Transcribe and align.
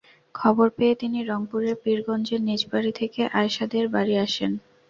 খবর 0.35 0.67
পেয়ে 0.77 0.95
তিনি 1.01 1.19
রংপুরের 1.23 1.75
পীরগঞ্জের 1.83 2.41
নিজ 2.47 2.61
বাড়ি 2.71 2.91
থেকে 2.99 3.21
আয়শাদের 3.39 3.85
বাড়িতে 3.93 4.21
আসেন। 4.25 4.51